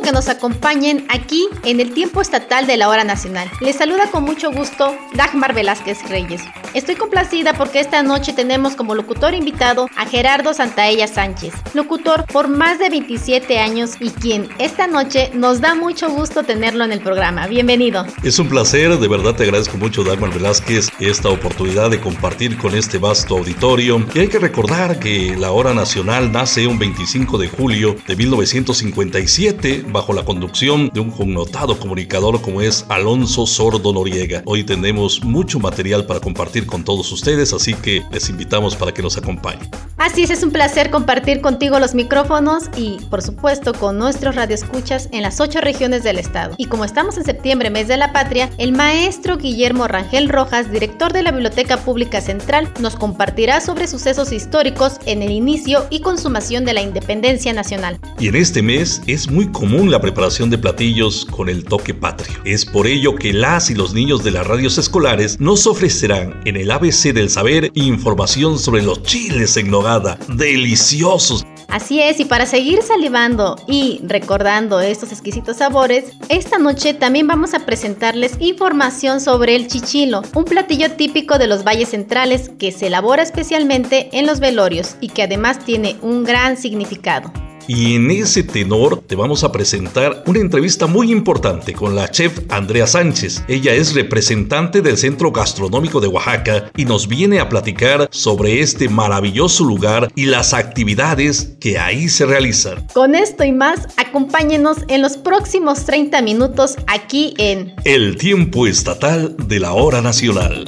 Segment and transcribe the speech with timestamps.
[0.00, 3.50] Que nos acompañen aquí en el tiempo estatal de la hora nacional.
[3.60, 6.42] Les saluda con mucho gusto Dagmar Velázquez Reyes.
[6.74, 12.48] Estoy complacida porque esta noche tenemos como locutor invitado a Gerardo Santaella Sánchez, locutor por
[12.48, 17.00] más de 27 años y quien esta noche nos da mucho gusto tenerlo en el
[17.00, 17.46] programa.
[17.46, 18.04] Bienvenido.
[18.22, 22.74] Es un placer, de verdad te agradezco mucho Dagmar Velázquez esta oportunidad de compartir con
[22.74, 24.04] este vasto auditorio.
[24.12, 29.83] Y hay que recordar que la hora nacional nace un 25 de julio de 1957
[29.92, 34.42] bajo la conducción de un connotado comunicador como es Alonso Sordo Noriega.
[34.46, 39.02] Hoy tenemos mucho material para compartir con todos ustedes, así que les invitamos para que
[39.02, 39.68] nos acompañen.
[39.96, 45.08] Así es, es un placer compartir contigo los micrófonos y, por supuesto, con nuestros radioescuchas
[45.12, 46.54] en las ocho regiones del estado.
[46.58, 51.12] Y como estamos en septiembre, mes de la patria, el maestro Guillermo Rangel Rojas, director
[51.12, 56.64] de la Biblioteca Pública Central, nos compartirá sobre sucesos históricos en el inicio y consumación
[56.64, 57.98] de la independencia nacional.
[58.18, 62.38] Y en este mes es muy común la preparación de platillos con el toque patrio.
[62.44, 66.56] Es por ello que las y los niños de las radios escolares nos ofrecerán en
[66.56, 71.44] el ABC del saber información sobre los chiles en nogada, deliciosos.
[71.68, 77.52] Así es, y para seguir salivando y recordando estos exquisitos sabores, esta noche también vamos
[77.52, 82.86] a presentarles información sobre el chichilo, un platillo típico de los valles centrales que se
[82.86, 87.32] elabora especialmente en los velorios y que además tiene un gran significado.
[87.66, 92.40] Y en ese tenor te vamos a presentar una entrevista muy importante con la chef
[92.50, 93.42] Andrea Sánchez.
[93.48, 98.88] Ella es representante del Centro Gastronómico de Oaxaca y nos viene a platicar sobre este
[98.88, 102.86] maravilloso lugar y las actividades que ahí se realizan.
[102.92, 109.36] Con esto y más, acompáñenos en los próximos 30 minutos aquí en El tiempo estatal
[109.48, 110.66] de la hora nacional.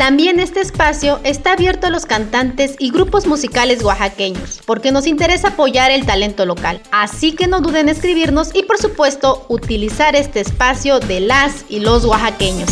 [0.00, 5.48] También este espacio está abierto a los cantantes y grupos musicales oaxaqueños, porque nos interesa
[5.48, 6.80] apoyar el talento local.
[6.90, 11.80] Así que no duden en escribirnos y por supuesto utilizar este espacio de las y
[11.80, 12.70] los oaxaqueños.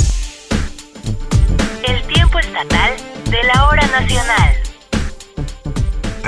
[1.86, 2.94] El tiempo estatal
[3.30, 4.67] de la hora nacional.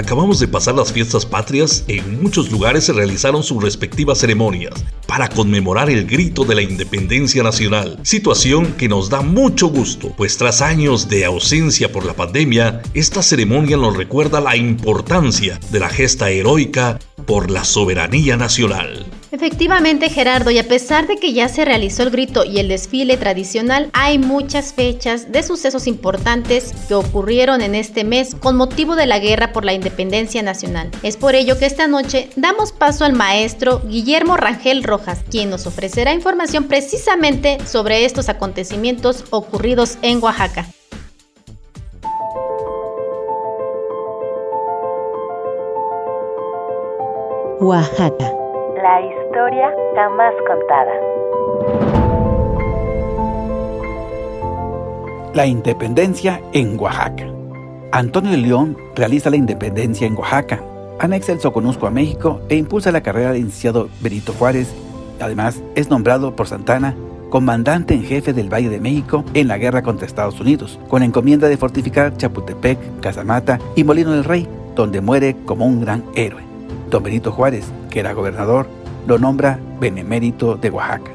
[0.00, 4.72] Acabamos de pasar las fiestas patrias, en muchos lugares se realizaron sus respectivas ceremonias
[5.06, 10.38] para conmemorar el grito de la independencia nacional, situación que nos da mucho gusto, pues
[10.38, 15.90] tras años de ausencia por la pandemia, esta ceremonia nos recuerda la importancia de la
[15.90, 19.04] gesta heroica por la soberanía nacional.
[19.32, 23.16] Efectivamente, Gerardo, y a pesar de que ya se realizó el grito y el desfile
[23.16, 29.06] tradicional, hay muchas fechas de sucesos importantes que ocurrieron en este mes con motivo de
[29.06, 30.90] la guerra por la independencia nacional.
[31.04, 35.64] Es por ello que esta noche damos paso al maestro Guillermo Rangel Rojas, quien nos
[35.64, 40.66] ofrecerá información precisamente sobre estos acontecimientos ocurridos en Oaxaca.
[47.60, 48.39] Oaxaca
[48.82, 50.92] la historia jamás contada.
[55.34, 57.26] La independencia en Oaxaca.
[57.92, 60.60] Antonio León realiza la independencia en Oaxaca,
[60.98, 64.74] anexa el Soconusco a México e impulsa la carrera del licenciado Benito Juárez.
[65.20, 66.94] Además, es nombrado por Santana
[67.28, 71.48] comandante en jefe del Valle de México en la guerra contra Estados Unidos, con encomienda
[71.48, 76.49] de fortificar Chapultepec, Casamata y Molino del Rey, donde muere como un gran héroe.
[76.90, 78.66] Don Benito Juárez, que era gobernador,
[79.06, 81.10] lo nombra benemérito de Oaxaca.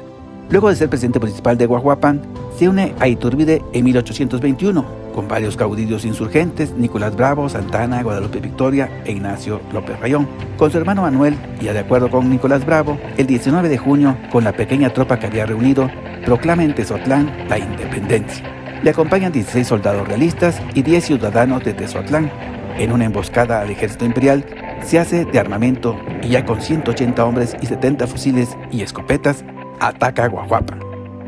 [0.50, 2.22] Luego de ser presidente municipal de Guajuapan,
[2.56, 4.84] se une a Iturbide en 1821,
[5.14, 10.28] con varios caudillos insurgentes, Nicolás Bravo, Santana, Guadalupe Victoria e Ignacio López Rayón.
[10.56, 14.44] Con su hermano Manuel, y de acuerdo con Nicolás Bravo, el 19 de junio, con
[14.44, 15.90] la pequeña tropa que había reunido,
[16.24, 18.44] proclama en Tezotlán la independencia.
[18.82, 22.30] Le acompañan 16 soldados realistas y 10 ciudadanos de Tezotlán.
[22.78, 24.44] En una emboscada al ejército imperial,
[24.82, 29.44] se hace de armamento y ya con 180 hombres y 70 fusiles y escopetas,
[29.80, 30.28] ataca a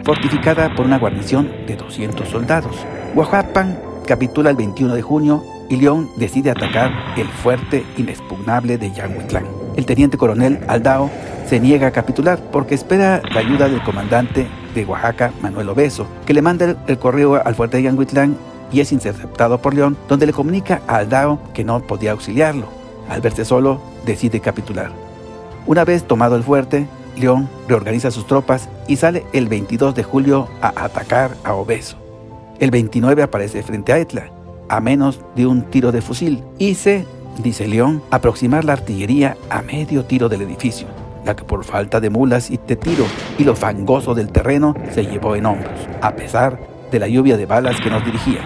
[0.04, 2.76] fortificada por una guarnición de 200 soldados.
[3.14, 9.44] Guajuapan capitula el 21 de junio y León decide atacar el fuerte inexpugnable de Yanguitlán.
[9.76, 11.10] El teniente coronel Aldao
[11.46, 16.34] se niega a capitular porque espera la ayuda del comandante de Oaxaca, Manuel Obeso, que
[16.34, 18.36] le manda el correo al fuerte de Yanguitlán
[18.72, 22.77] y es interceptado por León, donde le comunica a Aldao que no podía auxiliarlo.
[23.08, 24.90] Al verse solo, decide capitular.
[25.66, 30.48] Una vez tomado el fuerte, León reorganiza sus tropas y sale el 22 de julio
[30.62, 31.96] a atacar a Obeso.
[32.58, 34.30] El 29 aparece frente a Etla,
[34.68, 37.06] a menos de un tiro de fusil, y se,
[37.42, 40.86] dice León, aproximar la artillería a medio tiro del edificio,
[41.24, 43.04] la que por falta de mulas y de tiro
[43.38, 46.58] y lo fangoso del terreno se llevó en hombros, a pesar
[46.90, 48.40] de la lluvia de balas que nos dirigía.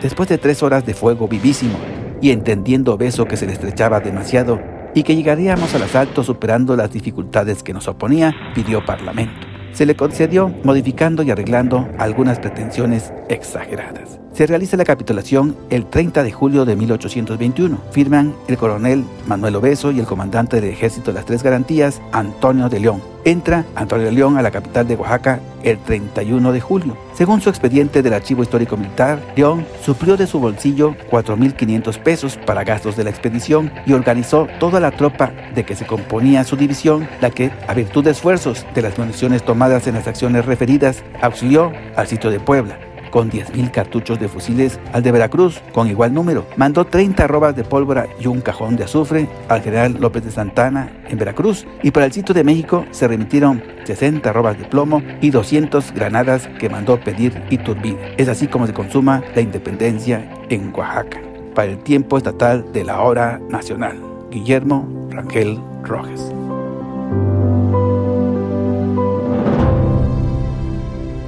[0.00, 1.78] Después de tres horas de fuego vivísimo
[2.20, 4.60] y entendiendo Obeso que se le estrechaba demasiado
[4.94, 9.46] y que llegaríamos al asalto superando las dificultades que nos oponía, pidió parlamento.
[9.72, 14.20] Se le concedió modificando y arreglando algunas pretensiones exageradas.
[14.36, 17.78] Se realiza la capitulación el 30 de julio de 1821.
[17.90, 22.68] Firman el coronel Manuel Obeso y el comandante del ejército de las Tres Garantías, Antonio
[22.68, 23.02] de León.
[23.24, 26.98] Entra Antonio de León a la capital de Oaxaca el 31 de julio.
[27.14, 32.62] Según su expediente del Archivo Histórico Militar, León suplió de su bolsillo 4.500 pesos para
[32.62, 37.08] gastos de la expedición y organizó toda la tropa de que se componía su división,
[37.22, 41.72] la que, a virtud de esfuerzos de las municiones tomadas en las acciones referidas, auxilió
[41.96, 42.85] al sitio de Puebla
[43.16, 46.44] con 10.000 cartuchos de fusiles al de Veracruz, con igual número.
[46.58, 50.92] Mandó 30 arrobas de pólvora y un cajón de azufre al general López de Santana
[51.08, 51.66] en Veracruz.
[51.82, 56.46] Y para el sitio de México se remitieron 60 arrobas de plomo y 200 granadas
[56.58, 58.12] que mandó pedir Iturbide.
[58.18, 61.18] Es así como se consuma la independencia en Oaxaca.
[61.54, 63.98] Para el tiempo estatal de la hora nacional.
[64.30, 66.20] Guillermo Rangel Rojas.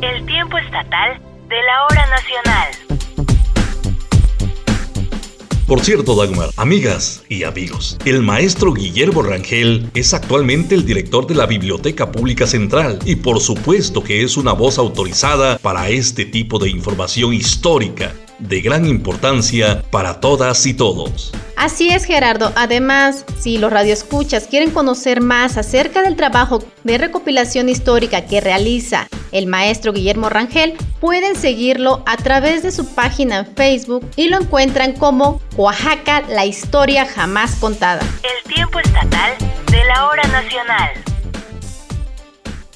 [0.02, 1.18] El tiempo estatal
[1.48, 2.68] de la hora nacional.
[5.66, 11.34] Por cierto, Dagmar, amigas y amigos, el maestro Guillermo Rangel es actualmente el director de
[11.34, 16.58] la Biblioteca Pública Central y por supuesto que es una voz autorizada para este tipo
[16.58, 21.32] de información histórica de gran importancia para todas y todos.
[21.56, 22.52] Así es, Gerardo.
[22.54, 29.08] Además, si los radioescuchas quieren conocer más acerca del trabajo de recopilación histórica que realiza
[29.32, 34.40] el maestro Guillermo Rangel, pueden seguirlo a través de su página en Facebook y lo
[34.40, 38.02] encuentran como Oaxaca, la historia jamás contada.
[38.22, 39.32] El tiempo estatal
[39.70, 40.90] de la hora nacional.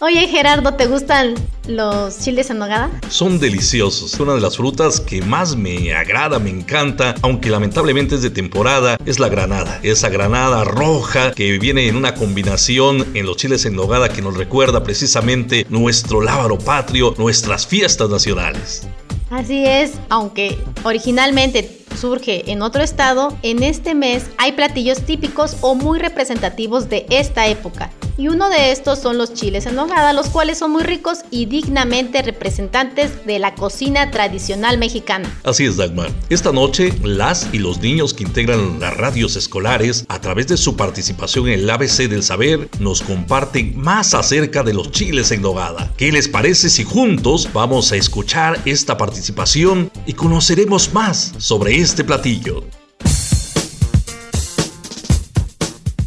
[0.00, 1.34] Oye Gerardo, ¿te gustan
[1.66, 2.90] los chiles en nogada?
[3.08, 4.18] Son deliciosos.
[4.20, 8.98] Una de las frutas que más me agrada, me encanta, aunque lamentablemente es de temporada,
[9.06, 9.80] es la granada.
[9.82, 14.36] Esa granada roja que viene en una combinación en los chiles en nogada que nos
[14.36, 18.86] recuerda precisamente nuestro lábaro patrio, nuestras fiestas nacionales.
[19.30, 25.74] Así es, aunque originalmente surge en otro estado, en este mes hay platillos típicos o
[25.74, 30.28] muy representativos de esta época y uno de estos son los chiles en nogada, los
[30.28, 35.32] cuales son muy ricos y dignamente representantes de la cocina tradicional mexicana.
[35.44, 36.10] Así es, Dagmar.
[36.28, 40.76] Esta noche, las y los niños que integran las radios escolares, a través de su
[40.76, 45.92] participación en el ABC del Saber, nos comparten más acerca de los chiles en nogada.
[45.96, 52.04] ¿Qué les parece si juntos vamos a escuchar esta participación y conoceremos más sobre este
[52.04, 52.64] platillo?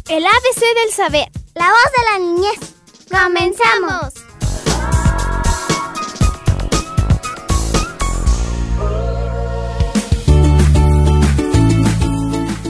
[0.08, 2.58] El ABC del Saber la voz de la niñez.
[3.10, 4.25] ¡Comenzamos!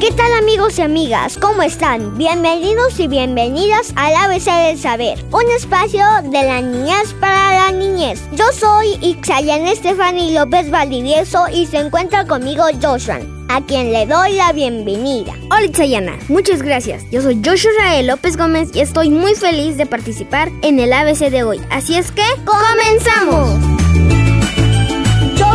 [0.06, 1.36] ¿Qué tal amigos y amigas?
[1.36, 2.16] ¿Cómo están?
[2.16, 8.22] Bienvenidos y bienvenidas al ABC del Saber, un espacio de la niñez para la niñez.
[8.30, 14.34] Yo soy Ixayan Estefani López Valdivieso y se encuentra conmigo Joshua a quien le doy
[14.34, 15.34] la bienvenida.
[15.50, 17.02] Hola Chayana, muchas gracias.
[17.10, 21.42] Yo soy Joshua López Gómez y estoy muy feliz de participar en el ABC de
[21.42, 21.60] hoy.
[21.68, 23.75] Así es que, ¡comenzamos!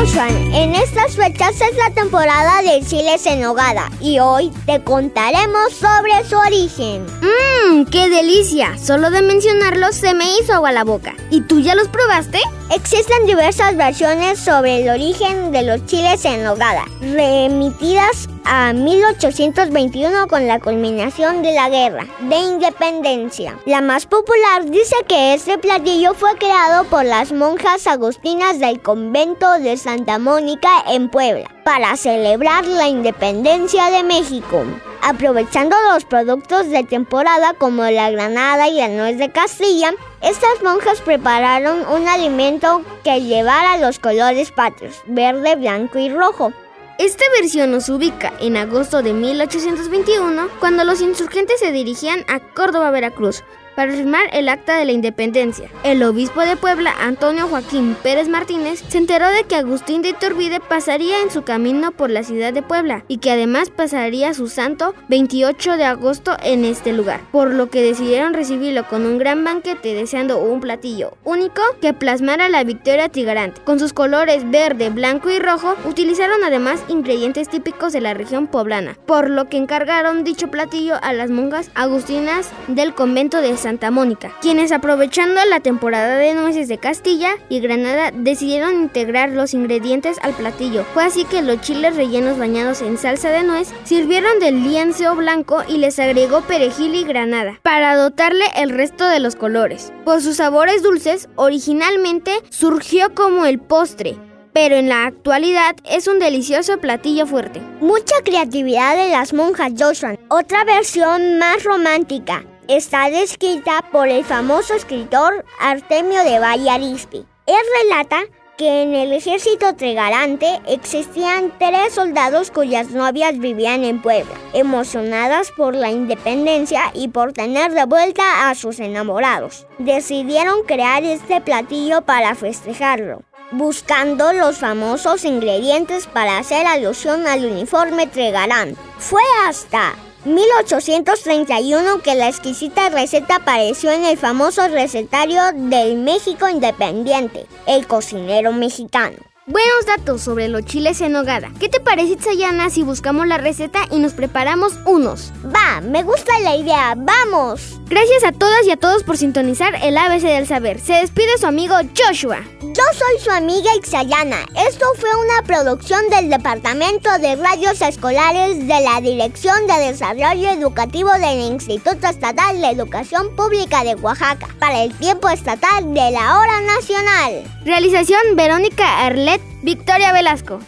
[0.03, 6.27] En estas fechas es la temporada del chile en nogada y hoy te contaremos sobre
[6.27, 7.05] su origen.
[7.05, 7.86] ¡Mmm!
[7.86, 8.75] ¡Qué delicia!
[8.79, 11.13] Solo de mencionarlos se me hizo agua la boca.
[11.29, 12.39] ¿Y tú ya los probaste?
[12.73, 20.47] Existen diversas versiones sobre el origen de los chiles en nogada, remitidas a 1821 con
[20.47, 23.59] la culminación de la guerra de independencia.
[23.65, 29.51] La más popular dice que este platillo fue creado por las monjas agustinas del convento
[29.59, 34.63] de Santa Mónica en Puebla para celebrar la independencia de México.
[35.01, 41.01] Aprovechando los productos de temporada como la granada y la nuez de Castilla, estas monjas
[41.01, 46.53] prepararon un alimento que llevara los colores patrios, verde, blanco y rojo.
[46.99, 52.91] Esta versión nos ubica en agosto de 1821, cuando los insurgentes se dirigían a Córdoba,
[52.91, 53.43] Veracruz,
[53.75, 55.69] para firmar el acta de la independencia.
[55.83, 60.59] El obispo de Puebla, Antonio Joaquín Pérez Martínez, se enteró de que Agustín de Iturbide
[60.59, 64.93] pasaría en su camino por la ciudad de Puebla y que además pasaría su santo
[65.09, 69.93] 28 de agosto en este lugar, por lo que decidieron recibirlo con un gran banquete
[69.93, 73.61] deseando un platillo único que plasmara la victoria trigarante.
[73.61, 78.97] Con sus colores verde, blanco y rojo, utilizaron además ingredientes típicos de la región poblana,
[79.05, 84.33] por lo que encargaron dicho platillo a las monjas agustinas del convento de Santa Mónica,
[84.41, 90.33] quienes aprovechando la temporada de nueces de Castilla y Granada decidieron integrar los ingredientes al
[90.33, 90.83] platillo.
[90.93, 95.63] Fue así que los chiles rellenos bañados en salsa de nuez sirvieron del lienzo blanco
[95.67, 99.93] y les agregó perejil y granada para dotarle el resto de los colores.
[100.03, 104.17] Por sus sabores dulces, originalmente surgió como el postre,
[104.53, 107.61] pero en la actualidad es un delicioso platillo fuerte.
[107.79, 110.17] Mucha creatividad de las monjas Joshua.
[110.29, 117.23] Otra versión más romántica está descrita por el famoso escritor Artemio de Valle Arispe.
[117.45, 118.23] Él relata
[118.61, 125.73] que en el ejército tregarante existían tres soldados cuyas novias vivían en Puebla, emocionadas por
[125.73, 129.65] la independencia y por tener de vuelta a sus enamorados.
[129.79, 138.05] Decidieron crear este platillo para festejarlo, buscando los famosos ingredientes para hacer alusión al uniforme
[138.05, 138.75] tregarán.
[138.99, 147.47] Fue hasta 1831 que la exquisita receta apareció en el famoso recetario del México Independiente,
[147.65, 149.17] el cocinero mexicano.
[149.47, 151.51] Buenos datos sobre los chiles en nogada.
[151.59, 155.31] ¿Qué te parece, Sayana, si buscamos la receta y nos preparamos unos?
[155.43, 157.79] Va, me gusta la idea, vamos.
[157.87, 160.79] Gracias a todas y a todos por sintonizar el ABC del Saber.
[160.79, 162.43] Se despide su amigo Joshua.
[162.73, 164.45] Yo soy su amiga Ixayana.
[164.55, 171.11] Esto fue una producción del Departamento de Radios Escolares de la Dirección de Desarrollo Educativo
[171.11, 176.61] del Instituto Estatal de Educación Pública de Oaxaca para el tiempo estatal de la hora
[176.61, 177.43] nacional.
[177.65, 180.59] Realización Verónica Arlet, Victoria Velasco.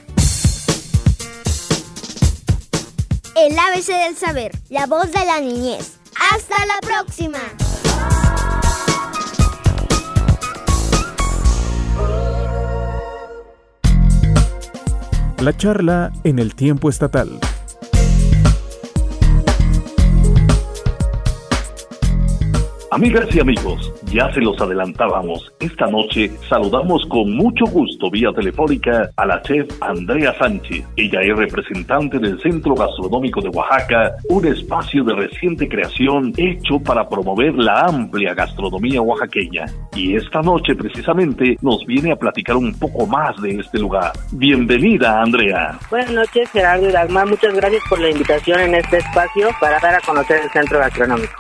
[3.38, 4.52] El ABC del Saber.
[4.70, 6.00] La voz de la niñez.
[6.34, 7.40] Hasta la próxima.
[15.44, 17.38] La charla en el tiempo estatal.
[22.94, 25.52] Amigas y amigos, ya se los adelantábamos.
[25.60, 30.86] Esta noche saludamos con mucho gusto vía telefónica a la chef Andrea Sánchez.
[30.96, 37.10] Ella es representante del Centro Gastronómico de Oaxaca, un espacio de reciente creación hecho para
[37.10, 39.66] promover la amplia gastronomía oaxaqueña.
[39.96, 44.12] Y esta noche precisamente nos viene a platicar un poco más de este lugar.
[44.34, 45.80] Bienvenida, Andrea.
[45.90, 47.26] Buenas noches, Gerardo y Dagmar.
[47.26, 51.34] Muchas gracias por la invitación en este espacio para dar a conocer el Centro Gastronómico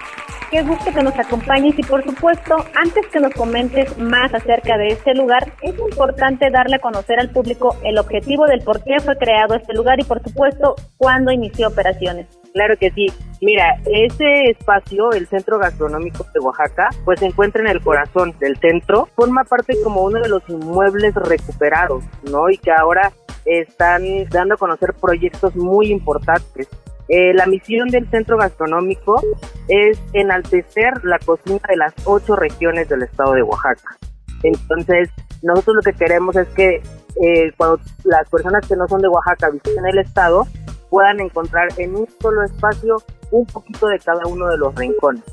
[0.53, 4.89] qué gusto que nos acompañes y por supuesto, antes que nos comentes más acerca de
[4.89, 9.17] este lugar, es importante darle a conocer al público el objetivo del por qué fue
[9.17, 12.27] creado este lugar y por supuesto, cuándo inició operaciones.
[12.53, 13.07] Claro que sí.
[13.41, 18.55] Mira, ese espacio, el Centro Gastronómico de Oaxaca, pues se encuentra en el corazón del
[18.57, 22.47] centro, forma parte como uno de los inmuebles recuperados, ¿no?
[22.51, 23.11] Y que ahora
[23.43, 26.69] están dando a conocer proyectos muy importantes
[27.09, 29.21] eh, la misión del centro gastronómico
[29.67, 33.97] es enaltecer la cocina de las ocho regiones del estado de Oaxaca.
[34.43, 35.09] Entonces,
[35.41, 36.81] nosotros lo que queremos es que
[37.21, 40.47] eh, cuando las personas que no son de Oaxaca visiten el estado,
[40.89, 42.97] puedan encontrar en un solo espacio
[43.31, 45.23] un poquito de cada uno de los rincones.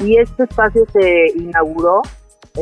[0.00, 2.02] Y este espacio se inauguró,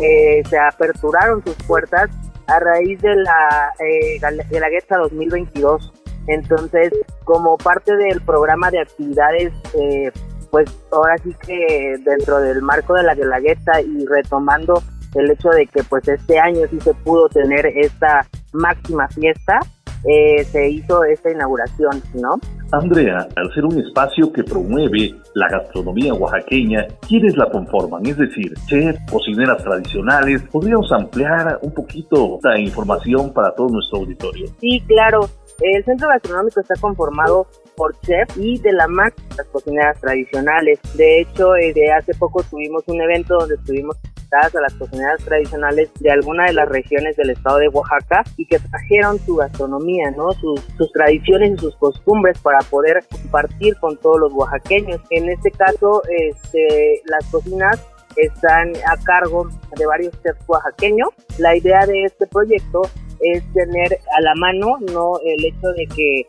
[0.01, 2.11] eh, se aperturaron sus puertas
[2.47, 5.93] a raíz de la, de la Guetta 2022
[6.27, 6.93] entonces,
[7.25, 10.11] como parte del programa de actividades, eh,
[10.51, 14.83] pues ahora sí que dentro del marco de la Guelagueta y retomando
[15.15, 19.61] el hecho de que pues este año sí se pudo tener esta máxima fiesta,
[20.05, 22.39] eh, se hizo esta inauguración, ¿no?
[22.73, 28.05] Andrea, al ser un espacio que promueve la gastronomía oaxaqueña, ¿quiénes la conforman?
[28.07, 30.43] Es decir, chef, cocineras tradicionales.
[30.51, 34.47] ¿Podríamos ampliar un poquito esta información para todo nuestro auditorio?
[34.61, 35.29] Sí, claro.
[35.61, 40.81] El centro gastronómico está conformado por chef y de la mano las cocineras tradicionales.
[40.95, 43.97] De hecho, eh, de hace poco tuvimos un evento donde estuvimos
[44.33, 48.59] a las cocineras tradicionales de alguna de las regiones del estado de Oaxaca y que
[48.59, 50.33] trajeron su gastronomía, ¿no?
[50.33, 55.03] Sus, sus tradiciones y sus costumbres para poder compartir con todos los oaxaqueños.
[55.11, 57.79] En este caso, este, las cocinas
[58.17, 61.11] están a cargo de varios chefs oaxaqueños.
[61.39, 62.83] La idea de este proyecto
[63.23, 66.27] es tener a la mano no el hecho de que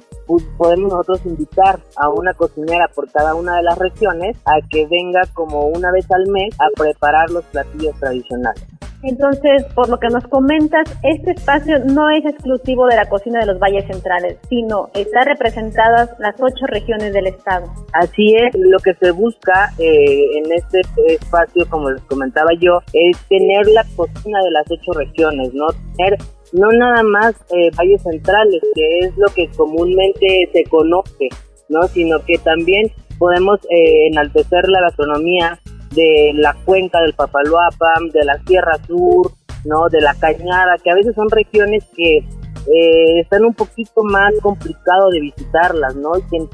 [0.58, 5.22] podemos nosotros invitar a una cocinera por cada una de las regiones a que venga
[5.34, 8.64] como una vez al mes a preparar los platillos tradicionales.
[9.04, 13.48] Entonces, por lo que nos comentas, este espacio no es exclusivo de la cocina de
[13.48, 17.66] los valles centrales, sino está representadas las ocho regiones del estado.
[17.92, 23.18] Así es, lo que se busca eh, en este espacio, como les comentaba yo, es
[23.28, 26.18] tener la cocina de las ocho regiones, no tener
[26.54, 31.30] no nada más eh, valles centrales, que es lo que comúnmente se conoce,
[31.70, 31.84] ¿no?
[31.88, 35.60] Sino que también podemos eh, enaltecer la gastronomía
[35.96, 39.32] de la cuenca del Papaloapam, de la Sierra Sur,
[39.66, 39.90] ¿no?
[39.90, 45.10] De la Cañada, que a veces son regiones que eh, están un poquito más complicado
[45.10, 46.12] de visitarlas, ¿no?
[46.18, 46.50] Y que en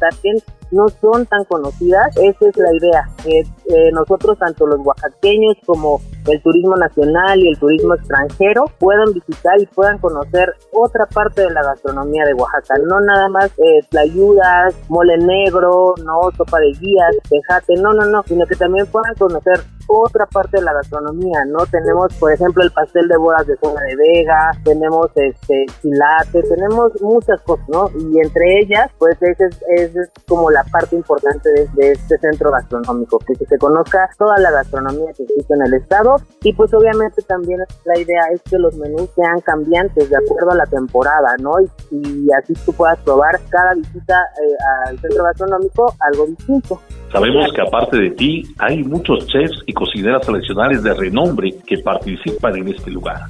[0.72, 2.16] no son tan conocidas.
[2.18, 3.10] Esa es la idea.
[3.26, 6.00] Eh, nosotros, tanto los oaxaqueños como
[6.32, 11.52] el turismo nacional y el turismo extranjero, puedan visitar y puedan conocer otra parte de
[11.52, 12.76] la gastronomía de Oaxaca.
[12.86, 18.24] No nada más eh, tlayudas, mole negro, no sopa de guías, tejate, no, no, no,
[18.24, 19.60] sino que también puedan conocer
[19.90, 21.66] otra parte de la gastronomía, ¿no?
[21.66, 26.92] Tenemos, por ejemplo, el pastel de bodas de zona de Vega, tenemos este chilate, tenemos
[27.02, 27.90] muchas cosas, ¿no?
[27.98, 33.18] Y entre ellas, pues esa es, es como la parte importante de, este centro gastronómico,
[33.20, 37.60] que se conozca toda la gastronomía que existe en el estado y pues obviamente también
[37.86, 41.52] la idea es que los menús sean cambiantes de acuerdo a la temporada, ¿no?
[41.92, 44.56] Y, así tú puedas probar cada visita eh,
[44.88, 46.82] al centro gastronómico algo distinto.
[47.12, 52.56] Sabemos que aparte de ti hay muchos chefs y cocineras tradicionales de renombre que participan
[52.58, 53.22] en este lugar.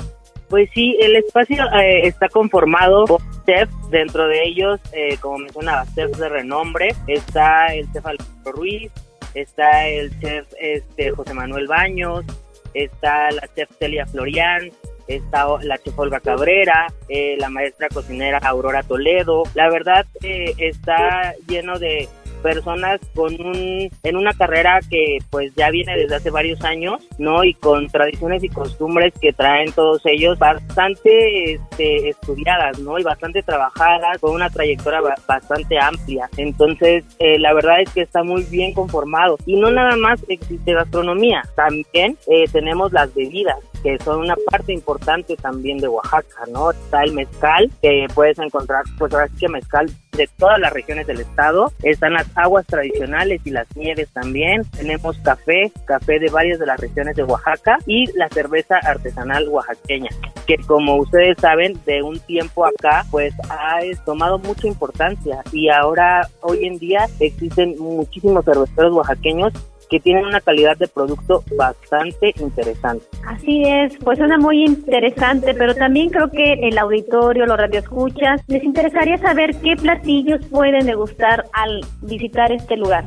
[0.50, 5.86] Pues sí, el espacio eh, está conformado por chefs, dentro de ellos, eh, como mencionaba,
[5.93, 8.91] chefs de renombre, está el chef Alberto Ruiz,
[9.36, 12.25] está el chef este, José Manuel Baños,
[12.73, 14.71] está la chef Celia Florian,
[15.08, 19.43] está la chef Olga Cabrera, eh, la maestra cocinera Aurora Toledo.
[19.55, 22.08] La verdad está lleno de
[22.39, 27.43] personas con un, en una carrera que pues ya viene desde hace varios años, ¿no?
[27.43, 32.99] Y con tradiciones y costumbres que traen todos ellos bastante este, estudiadas, ¿no?
[32.99, 36.30] Y bastante trabajadas, con una trayectoria bastante amplia.
[36.38, 39.38] Entonces, eh, la verdad es que está muy bien conformado.
[39.45, 44.73] Y no nada más existe gastronomía, también eh, tenemos las bebidas que son una parte
[44.73, 46.71] importante también de Oaxaca, ¿no?
[46.71, 51.07] Está el mezcal, que puedes encontrar, pues ahora sí que mezcal de todas las regiones
[51.07, 51.71] del estado.
[51.83, 54.63] Están las aguas tradicionales y las nieves también.
[54.71, 60.09] Tenemos café, café de varias de las regiones de Oaxaca y la cerveza artesanal oaxaqueña,
[60.45, 66.27] que como ustedes saben, de un tiempo acá, pues ha tomado mucha importancia y ahora,
[66.41, 69.53] hoy en día, existen muchísimos cerveceros oaxaqueños
[69.89, 73.06] que tienen una calidad de producto bastante interesante.
[73.25, 78.63] Así es, pues suena muy interesante, pero también creo que el auditorio, los radioescuchas, les
[78.63, 83.06] interesaría saber qué platillos pueden degustar al visitar este lugar.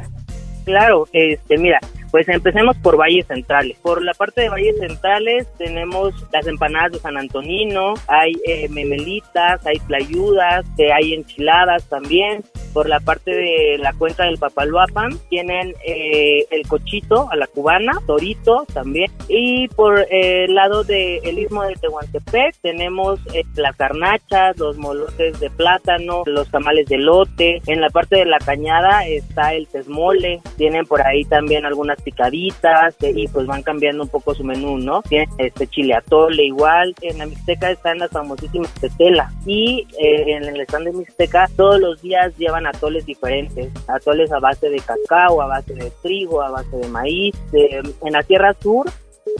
[0.64, 1.78] Claro, este, mira,
[2.12, 3.78] pues empecemos por Valles Centrales.
[3.80, 9.64] Por la parte de Valles Centrales tenemos las empanadas de San Antonino, hay eh, memelitas,
[9.66, 12.44] hay playudas, eh, hay enchiladas también.
[12.74, 17.92] Por la parte de la cuenca del Papaloapan tienen eh, el cochito a la cubana,
[18.06, 19.10] torito también.
[19.28, 23.20] Y por el lado del istmo de Tehuantepec tenemos
[23.56, 27.62] las carnachas, los molotes de plátano, los tamales de lote.
[27.66, 30.40] En la parte de la cañada está el tesmole.
[30.56, 34.78] Tienen por ahí también algunas picaditas eh, y pues van cambiando un poco su menú,
[34.78, 35.02] ¿no?
[35.02, 40.44] Tienen este chile atole igual, en la Mixteca están las famosísimas tetela y eh, en
[40.44, 45.40] el stand de Mixteca todos los días llevan atoles diferentes, atoles a base de cacao,
[45.42, 47.34] a base de trigo, a base de maíz.
[47.52, 48.86] en la Tierra Sur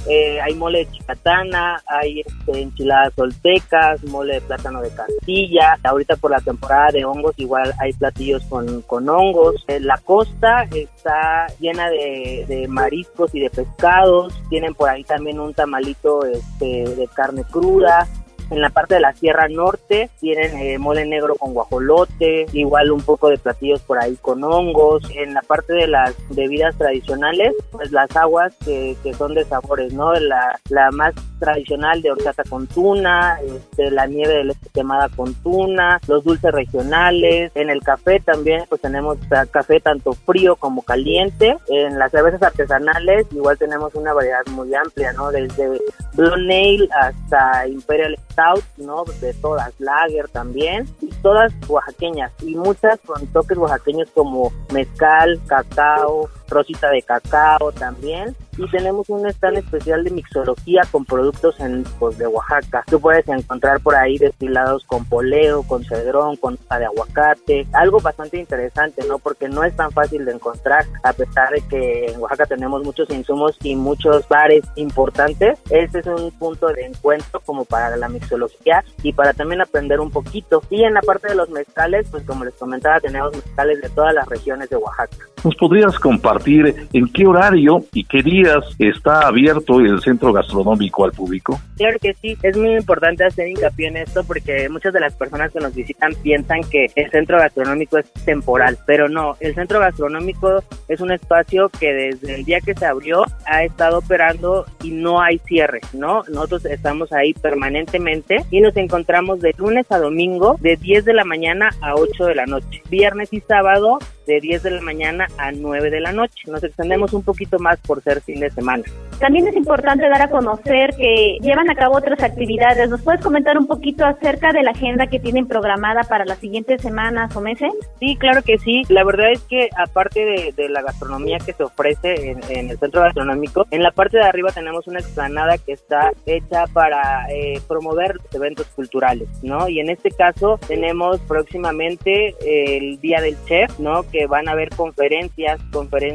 [0.08, 5.78] eh, hay mole de chicatana, hay este, enchiladas soltecas, mole de plátano de Castilla.
[5.84, 9.64] Ahorita por la temporada de hongos igual hay platillos con, con hongos.
[9.68, 14.34] Eh, la costa está llena de, de, mariscos y de pescados.
[14.48, 18.08] Tienen por ahí también un tamalito este, de carne cruda
[18.52, 23.00] En la parte de la Sierra Norte tienen eh, mole negro con guajolote, igual un
[23.00, 25.02] poco de platillos por ahí con hongos.
[25.16, 29.94] En la parte de las bebidas tradicionales, pues las aguas que, que son de sabores,
[29.94, 30.12] ¿no?
[30.12, 35.34] La, la más tradicional de horchata con tuna, este, la nieve de leche quemada con
[35.34, 37.50] tuna, los dulces regionales.
[37.56, 39.18] En el café también, pues tenemos
[39.50, 41.58] café tanto frío como caliente.
[41.68, 45.32] En las cervezas artesanales, igual tenemos una variedad muy amplia, ¿no?
[45.32, 45.80] Desde
[46.14, 49.04] Blue Nail hasta Imperial Stout, ¿no?
[49.20, 56.28] De todas, Lager también, y todas oaxaqueñas, y muchas con toques oaxaqueños como mezcal, cacao,
[56.52, 58.36] rosita de cacao también.
[58.58, 62.84] Y tenemos un stand especial de mixología con productos en, pues, de Oaxaca.
[62.86, 67.66] Tú puedes encontrar por ahí destilados con poleo, con cedrón, con hoja de aguacate.
[67.72, 69.18] Algo bastante interesante, ¿no?
[69.18, 73.08] Porque no es tan fácil de encontrar, a pesar de que en Oaxaca tenemos muchos
[73.08, 75.58] insumos y muchos bares importantes.
[75.70, 80.10] Este es un punto de encuentro como para la mixología y para también aprender un
[80.10, 80.62] poquito.
[80.68, 84.12] Y en la parte de los mezcales, pues como les comentaba, tenemos mezcales de todas
[84.12, 85.16] las regiones de Oaxaca.
[85.42, 91.12] ¿Nos podrías compartir en qué horario y qué días está abierto el centro gastronómico al
[91.12, 91.60] público.
[91.76, 95.52] Claro que sí, es muy importante hacer hincapié en esto porque muchas de las personas
[95.52, 100.62] que nos visitan piensan que el centro gastronómico es temporal, pero no, el centro gastronómico
[100.88, 105.20] es un espacio que desde el día que se abrió ha estado operando y no
[105.20, 106.22] hay cierre, ¿no?
[106.28, 111.24] Nosotros estamos ahí permanentemente y nos encontramos de lunes a domingo de 10 de la
[111.24, 115.52] mañana a 8 de la noche, viernes y sábado de 10 de la mañana a
[115.52, 116.21] 9 de la noche.
[116.46, 118.84] Nos extendemos un poquito más por ser fin de semana.
[119.18, 122.88] También es importante dar a conocer que llevan a cabo otras actividades.
[122.88, 126.82] ¿Nos puedes comentar un poquito acerca de la agenda que tienen programada para las siguientes
[126.82, 127.72] semanas o meses?
[128.00, 128.82] Sí, claro que sí.
[128.88, 133.66] La verdad es que aparte de, la gastronomía que se ofrece en, el centro gastronómico,
[133.70, 138.66] en la parte de arriba tenemos una explanada que está hecha para eh, promover eventos
[138.68, 139.68] culturales, ¿no?
[139.68, 144.02] Y en este caso tenemos próximamente el Día del Chef, ¿no?
[144.10, 146.11] que van a haber conferencias, conferencias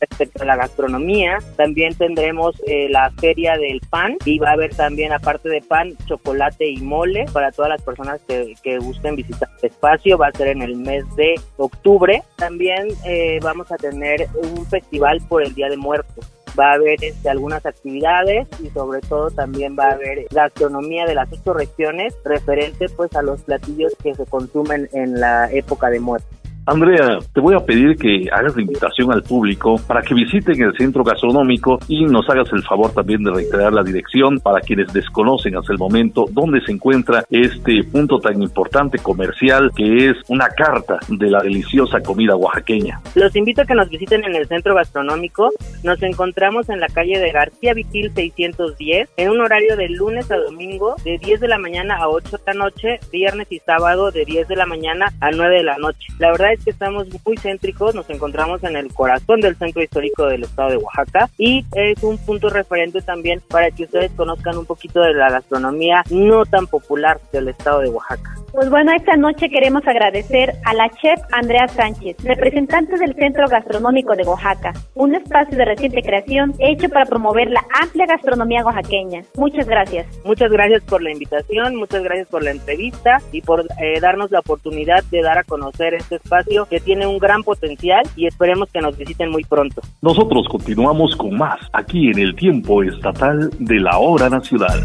[0.00, 1.38] respecto a la gastronomía.
[1.56, 5.96] También tendremos eh, la feria del pan y va a haber también, aparte de pan,
[6.06, 10.18] chocolate y mole para todas las personas que, que gusten visitar el espacio.
[10.18, 12.22] Va a ser en el mes de octubre.
[12.36, 16.26] También eh, vamos a tener un festival por el Día de Muertos
[16.58, 21.14] va a haber este, algunas actividades y sobre todo también va a haber gastronomía de
[21.14, 26.00] las ocho regiones referente pues a los platillos que se consumen en la época de
[26.00, 26.37] muerte.
[26.68, 30.76] Andrea, te voy a pedir que hagas la invitación al público para que visiten el
[30.76, 35.56] centro gastronómico y nos hagas el favor también de reiterar la dirección para quienes desconocen
[35.56, 40.98] hasta el momento dónde se encuentra este punto tan importante comercial que es una carta
[41.08, 43.00] de la deliciosa comida oaxaqueña.
[43.14, 45.48] Los invito a que nos visiten en el centro gastronómico.
[45.84, 50.36] Nos encontramos en la calle de García Vitil 610 en un horario de lunes a
[50.36, 54.26] domingo de 10 de la mañana a 8 de la noche, viernes y sábado de
[54.26, 56.08] 10 de la mañana a 9 de la noche.
[56.18, 60.26] La verdad es que estamos muy céntricos, nos encontramos en el corazón del centro histórico
[60.26, 64.66] del estado de Oaxaca y es un punto referente también para que ustedes conozcan un
[64.66, 68.34] poquito de la gastronomía no tan popular del estado de Oaxaca.
[68.52, 74.16] Pues bueno, esta noche queremos agradecer a la chef Andrea Sánchez, representante del Centro Gastronómico
[74.16, 79.22] de Oaxaca, un espacio de reciente creación hecho para promover la amplia gastronomía oaxaqueña.
[79.36, 80.06] Muchas gracias.
[80.24, 84.40] Muchas gracias por la invitación, muchas gracias por la entrevista y por eh, darnos la
[84.40, 88.80] oportunidad de dar a conocer este espacio que tiene un gran potencial y esperemos que
[88.80, 89.82] nos visiten muy pronto.
[90.00, 94.82] Nosotros continuamos con más aquí en el tiempo estatal de la hora nacional.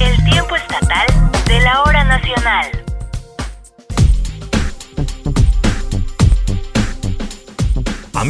[0.00, 1.06] El tiempo estatal
[1.46, 2.89] de la hora nacional.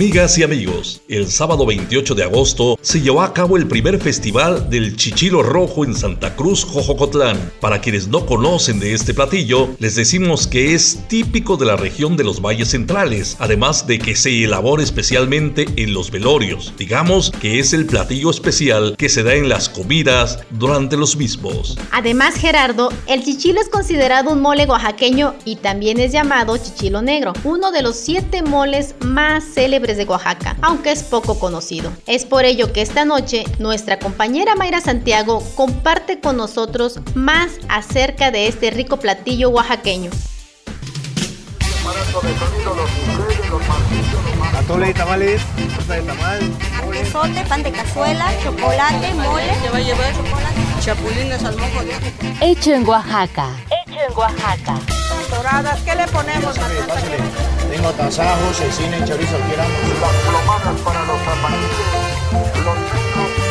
[0.01, 4.71] Amigas y amigos, el sábado 28 de agosto se llevó a cabo el primer festival
[4.71, 7.53] del Chichilo Rojo en Santa Cruz, Jojocotlán.
[7.61, 12.17] Para quienes no conocen de este platillo, les decimos que es típico de la región
[12.17, 16.73] de los valles centrales, además de que se elabora especialmente en los velorios.
[16.79, 21.77] Digamos que es el platillo especial que se da en las comidas durante los mismos.
[21.93, 27.35] Además, Gerardo, el chichilo es considerado un mole oaxaqueño y también es llamado chichilo negro,
[27.45, 31.92] uno de los siete moles más célebres de Oaxaca, aunque es poco conocido.
[32.07, 38.31] Es por ello que esta noche nuestra compañera Mayra Santiago comparte con nosotros más acerca
[38.31, 40.11] de este rico platillo oaxaqueño.
[44.57, 45.40] Atole tamales,
[45.88, 46.40] de tamal,
[46.92, 49.44] quesote, pan de cazuela, chocolate, mole.
[49.62, 50.12] ¿Qué va a llevar?
[50.14, 50.61] Chocolate.
[50.81, 53.48] Chapulines al mojo de Hecho en Oaxaca.
[53.66, 54.79] Hecho en Oaxaca.
[55.31, 56.59] Doradas, ¿qué le ponemos?
[56.59, 57.60] Pásale, pásale.
[57.81, 59.81] Tengo tasajos, cecina y chorizo, quieramos.
[60.03, 61.81] Las plomadas para los amarillos,
[62.62, 63.50] los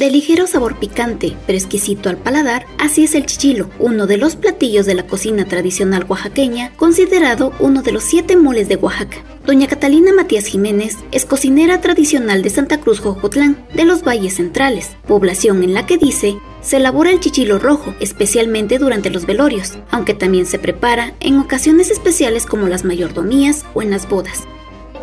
[0.00, 4.34] De ligero sabor picante, pero exquisito al paladar, así es el chichilo, uno de los
[4.34, 9.18] platillos de la cocina tradicional oaxaqueña, considerado uno de los siete moles de Oaxaca.
[9.44, 14.96] Doña Catalina Matías Jiménez es cocinera tradicional de Santa Cruz Jojotlán, de los Valles Centrales,
[15.06, 20.14] población en la que dice se elabora el chichilo rojo, especialmente durante los velorios, aunque
[20.14, 24.44] también se prepara en ocasiones especiales como las mayordomías o en las bodas.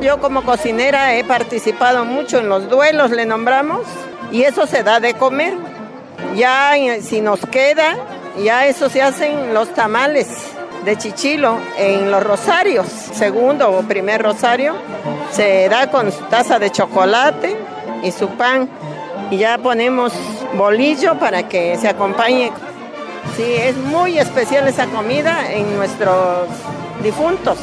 [0.02, 3.82] Yo como cocinera he participado mucho en los duelos, le nombramos,
[4.32, 5.56] y eso se da de comer.
[6.36, 7.96] Ya si nos queda,
[8.44, 10.28] ya eso se hacen los tamales
[10.86, 14.76] de chichilo en los rosarios, segundo o primer rosario,
[15.32, 17.58] se da con su taza de chocolate
[18.04, 18.70] y su pan
[19.32, 20.14] y ya ponemos
[20.54, 22.52] bolillo para que se acompañe.
[23.36, 26.48] Sí, es muy especial esa comida en nuestros
[27.04, 27.58] difuntos.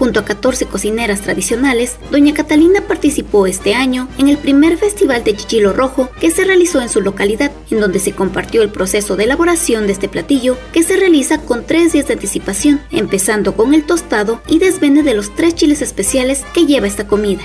[0.00, 5.36] Junto a 14 cocineras tradicionales, Doña Catalina participó este año en el primer Festival de
[5.36, 9.24] Chichilo Rojo que se realizó en su localidad, en donde se compartió el proceso de
[9.24, 13.84] elaboración de este platillo que se realiza con tres días de anticipación, empezando con el
[13.84, 17.42] tostado y desvene de los tres chiles especiales que lleva esta comida.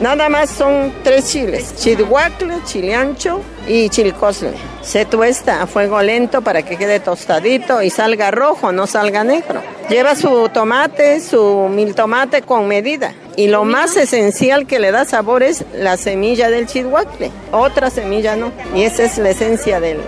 [0.00, 4.52] Nada más son tres chiles, chilhuacle, chile ancho y chilcosle.
[4.80, 9.60] Se tuesta a fuego lento para que quede tostadito y salga rojo, no salga negro.
[9.90, 13.12] Lleva su tomate, su mil tomate con medida.
[13.36, 17.30] Y lo más esencial que le da sabor es la semilla del chilhuacle.
[17.52, 18.52] Otra semilla no.
[18.74, 19.98] Y esa es la esencia del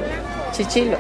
[0.53, 0.97] chichilo.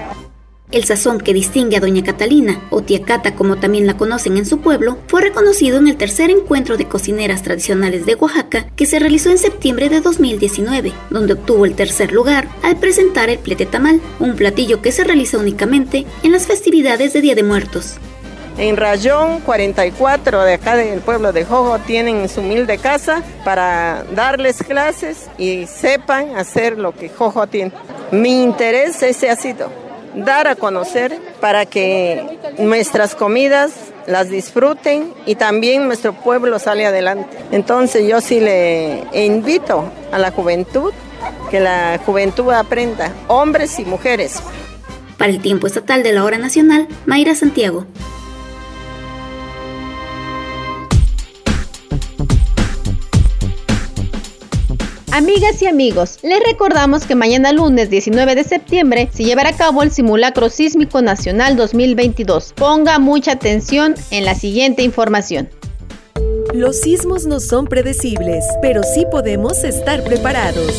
[0.72, 4.46] El sazón que distingue a Doña Catalina, o Tía Cata como también la conocen en
[4.46, 8.98] su pueblo, fue reconocido en el tercer encuentro de cocineras tradicionales de Oaxaca que se
[8.98, 14.00] realizó en septiembre de 2019, donde obtuvo el tercer lugar al presentar el plete tamal,
[14.18, 17.98] un platillo que se realiza únicamente en las festividades de Día de Muertos.
[18.56, 24.62] En Rayón 44 de acá del pueblo de Jojo tienen su humilde casa para darles
[24.62, 27.72] clases y sepan hacer lo que Jojo tiene.
[28.10, 29.81] Mi interés ese ha sido
[30.14, 33.72] dar a conocer para que nuestras comidas
[34.06, 37.36] las disfruten y también nuestro pueblo sale adelante.
[37.50, 40.92] Entonces yo sí le invito a la juventud
[41.50, 44.42] que la juventud aprenda, hombres y mujeres.
[45.18, 47.86] Para el tiempo estatal de la hora nacional, Mayra Santiago.
[55.12, 59.82] Amigas y amigos, les recordamos que mañana lunes 19 de septiembre se llevará a cabo
[59.82, 62.54] el Simulacro Sísmico Nacional 2022.
[62.54, 65.50] Ponga mucha atención en la siguiente información.
[66.54, 70.72] Los sismos no son predecibles, pero sí podemos estar preparados.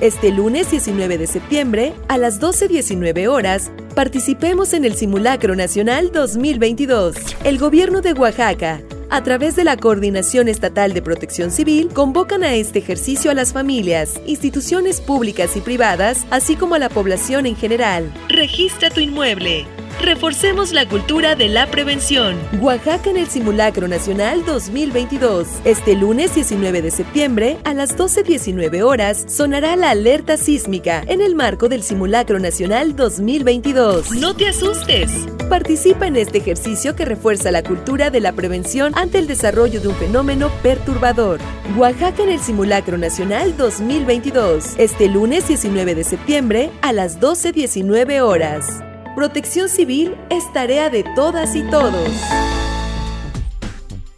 [0.00, 7.14] Este lunes 19 de septiembre, a las 12.19 horas, participemos en el Simulacro Nacional 2022.
[7.44, 8.80] El gobierno de Oaxaca,
[9.12, 13.52] a través de la Coordinación Estatal de Protección Civil, convocan a este ejercicio a las
[13.52, 18.10] familias, instituciones públicas y privadas, así como a la población en general.
[18.30, 19.66] Registra tu inmueble.
[20.00, 22.36] Reforcemos la cultura de la prevención.
[22.60, 25.46] Oaxaca en el Simulacro Nacional 2022.
[25.64, 31.34] Este lunes 19 de septiembre a las 12.19 horas sonará la alerta sísmica en el
[31.34, 34.12] marco del Simulacro Nacional 2022.
[34.12, 35.10] No te asustes.
[35.48, 39.88] Participa en este ejercicio que refuerza la cultura de la prevención ante el desarrollo de
[39.88, 41.38] un fenómeno perturbador.
[41.76, 44.74] Oaxaca en el Simulacro Nacional 2022.
[44.78, 48.82] Este lunes 19 de septiembre a las 12.19 horas.
[49.14, 52.08] Protección civil es tarea de todas y todos.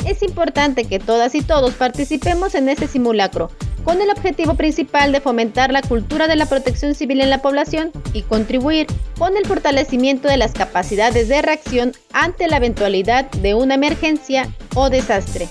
[0.06, 3.50] Es importante que todas y todos participemos en este simulacro,
[3.82, 7.90] con el objetivo principal de fomentar la cultura de la protección civil en la población
[8.12, 8.86] y contribuir
[9.18, 14.90] con el fortalecimiento de las capacidades de reacción ante la eventualidad de una emergencia o
[14.90, 15.48] desastre.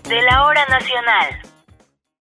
[0.09, 1.39] De la hora nacional.